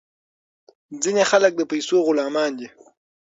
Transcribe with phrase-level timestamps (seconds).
[1.03, 2.67] ځینې خلک د پیسو غلامان دي.